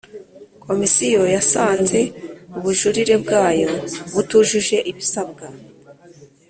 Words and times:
Komisiyo 0.65 1.21
yasanze 1.35 1.99
ubujurire 2.57 3.15
bwayo 3.23 3.69
butujuje 4.13 4.77
ibisabwa 4.91 5.45